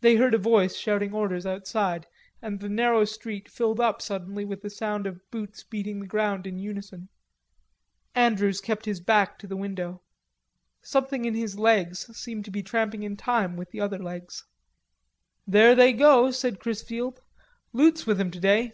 They 0.00 0.16
heard 0.16 0.34
a 0.34 0.38
voice 0.38 0.74
shouting 0.76 1.14
orders 1.14 1.46
outside 1.46 2.08
and 2.42 2.58
the 2.58 2.68
narrow 2.68 3.04
street 3.04 3.48
filled 3.48 3.78
up 3.78 4.02
suddenly 4.02 4.44
with 4.44 4.64
a 4.64 4.70
sound 4.70 5.06
of 5.06 5.20
boots 5.30 5.62
beating 5.62 6.00
the 6.00 6.08
ground 6.08 6.48
in 6.48 6.58
unison. 6.58 7.08
Andrews 8.16 8.60
kept 8.60 8.86
his 8.86 8.98
back 8.98 9.38
to 9.38 9.46
the 9.46 9.56
window. 9.56 10.02
Something 10.82 11.26
in 11.26 11.34
his 11.34 11.56
legs 11.56 12.06
seemed 12.18 12.44
to 12.46 12.50
be 12.50 12.64
tramping 12.64 13.04
in 13.04 13.16
time 13.16 13.54
with 13.54 13.70
the 13.70 13.80
other 13.80 13.98
legs. 14.00 14.44
"There 15.46 15.76
they 15.76 15.92
go," 15.92 16.32
said 16.32 16.58
Chrisfield. 16.58 17.20
"Loot's 17.72 18.08
with 18.08 18.18
'em 18.20 18.32
today.... 18.32 18.72